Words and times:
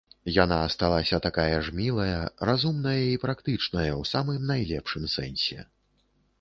Яна 0.43 0.55
асталася 0.69 1.19
такая 1.25 1.57
ж 1.67 1.73
мілая, 1.81 2.17
разумная 2.51 2.95
і 3.11 3.21
практычная 3.27 3.89
ў 3.91 4.03
самым 4.15 4.51
найлепшым 4.55 5.03
сэнсе. 5.17 5.59